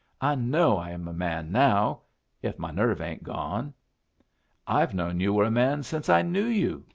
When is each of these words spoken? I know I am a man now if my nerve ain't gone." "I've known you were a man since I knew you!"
I 0.19 0.33
know 0.33 0.77
I 0.79 0.89
am 0.89 1.07
a 1.07 1.13
man 1.13 1.51
now 1.51 2.01
if 2.41 2.57
my 2.57 2.71
nerve 2.71 3.01
ain't 3.01 3.21
gone." 3.21 3.75
"I've 4.65 4.95
known 4.95 5.19
you 5.19 5.31
were 5.31 5.43
a 5.45 5.51
man 5.51 5.83
since 5.83 6.09
I 6.09 6.23
knew 6.23 6.45
you!" 6.47 6.85